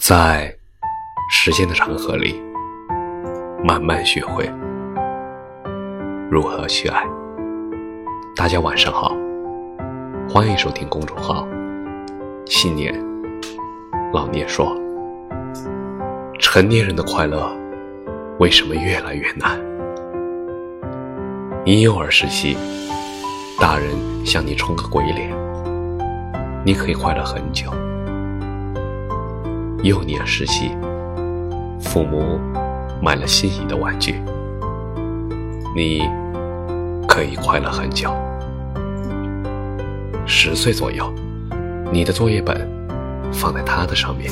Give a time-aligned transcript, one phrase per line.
[0.00, 0.50] 在
[1.30, 2.42] 时间的长河里，
[3.62, 4.50] 慢慢学会
[6.30, 7.04] 如何去爱。
[8.34, 9.14] 大家晚上好，
[10.26, 11.46] 欢迎收听公众号
[12.48, 12.98] “青年
[14.10, 14.74] 老年说”。
[16.40, 17.54] 成年人的快乐
[18.38, 19.60] 为什么越来越难？
[21.66, 22.56] 婴幼儿时期，
[23.60, 23.90] 大人
[24.24, 25.30] 向你冲个鬼脸，
[26.64, 27.70] 你可以快乐很久。
[29.82, 30.76] 幼年时期，
[31.80, 32.38] 父母
[33.00, 34.20] 买了心仪的玩具，
[35.74, 36.02] 你
[37.08, 38.14] 可以快乐很久。
[40.26, 41.10] 十岁左右，
[41.90, 42.68] 你的作业本
[43.32, 44.30] 放在他的上面，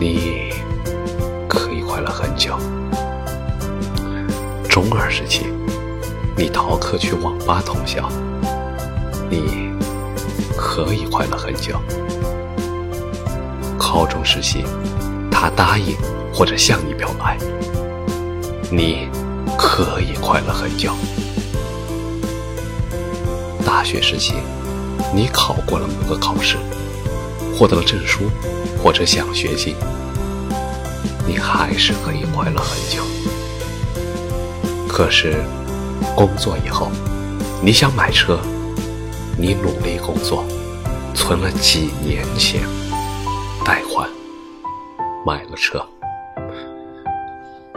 [0.00, 0.50] 你
[1.48, 2.58] 可以快乐很久。
[4.68, 5.46] 中二时期，
[6.36, 8.08] 你逃课去网吧通宵，
[9.30, 9.70] 你
[10.56, 11.80] 可以快乐很久。
[13.92, 14.64] 高中时期，
[15.30, 15.94] 他答应
[16.32, 17.36] 或者向你表白，
[18.70, 19.06] 你
[19.58, 20.94] 可以快乐很久。
[23.66, 24.32] 大学时期，
[25.14, 26.56] 你考过了某个考试，
[27.54, 28.30] 获得了证书
[28.82, 29.74] 或者奖学金，
[31.26, 33.02] 你还是可以快乐很久。
[34.88, 35.44] 可是，
[36.16, 36.90] 工作以后，
[37.60, 38.40] 你想买车，
[39.36, 40.46] 你努力工作，
[41.14, 42.62] 存了几年钱。
[43.64, 44.08] 贷款
[45.24, 45.84] 买了车，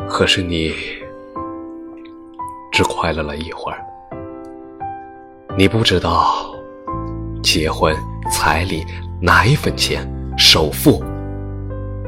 [0.09, 0.73] 可是你
[2.71, 3.85] 只快乐了一会儿。
[5.57, 6.55] 你不知道
[7.43, 7.95] 结婚
[8.31, 8.83] 彩礼、
[9.21, 11.03] 奶粉钱、首付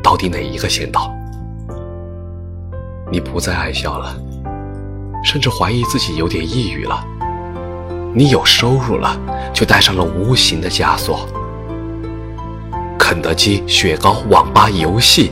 [0.03, 1.14] 到底哪一个先到。
[3.11, 4.16] 你不再爱笑了，
[5.23, 7.05] 甚至怀疑自己有点抑郁了。
[8.14, 9.17] 你有收入了，
[9.53, 11.28] 却带上了无形的枷锁。
[13.18, 15.32] 肯德基、雪糕、网吧、游戏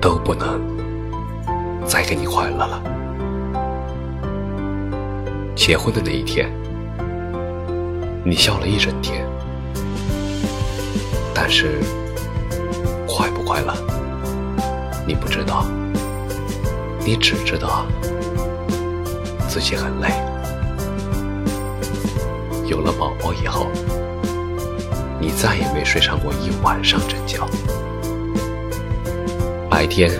[0.00, 0.58] 都不能
[1.86, 2.82] 再给你快乐了。
[5.54, 6.50] 结婚的那一天，
[8.24, 9.22] 你笑了一整天，
[11.34, 11.78] 但是
[13.06, 13.74] 快不快乐，
[15.06, 15.66] 你不知道，
[17.04, 17.84] 你只知道
[19.46, 20.08] 自己很累。
[22.64, 23.66] 有了宝宝以后。
[25.20, 27.38] 你再也没睡上过一晚上真觉。
[29.68, 30.10] 白天，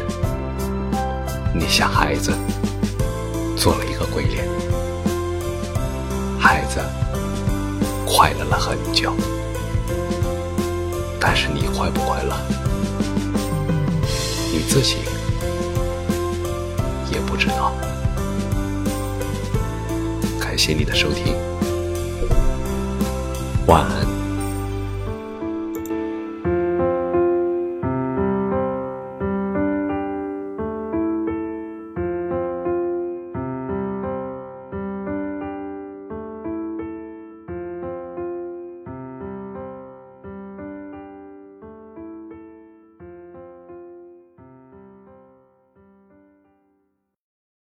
[1.54, 2.32] 你像孩子
[3.56, 4.46] 做了一个鬼脸，
[6.38, 6.80] 孩子
[8.06, 9.12] 快乐了很久，
[11.18, 12.36] 但是你快不快乐，
[14.52, 14.96] 你自己
[17.10, 17.72] 也不知道。
[20.38, 21.34] 感谢你的收听，
[23.66, 24.19] 晚安。